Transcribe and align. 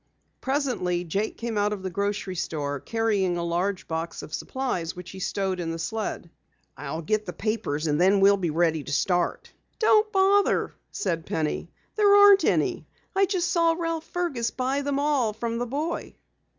Presently 0.41 1.03
Jake 1.03 1.37
came 1.37 1.59
out 1.59 1.73
of 1.73 1.83
the 1.83 1.91
grocery 1.91 2.33
store, 2.35 2.79
carrying 2.79 3.37
a 3.37 3.43
large 3.43 3.87
box 3.87 4.23
of 4.23 4.33
supplies 4.33 4.95
which 4.95 5.11
he 5.11 5.19
stowed 5.19 5.59
in 5.59 5.69
the 5.69 5.77
sled. 5.77 6.31
"I'll 6.75 7.03
get 7.03 7.27
the 7.27 7.33
papers 7.33 7.85
and 7.85 8.01
then 8.01 8.19
we'll 8.19 8.35
be 8.37 8.49
ready 8.49 8.83
to 8.83 8.91
start." 8.91 9.51
"Don't 9.77 10.11
bother," 10.11 10.73
said 10.89 11.27
Penny. 11.27 11.69
"There 11.95 12.15
aren't 12.15 12.45
any. 12.45 12.87
I 13.15 13.27
just 13.27 13.51
saw 13.51 13.73
Ralph 13.77 14.05
Fergus 14.05 14.49
buy 14.49 14.81
them 14.81 14.97
all 14.97 15.33
from 15.33 15.59
the 15.59 15.67
boy." 15.67 16.15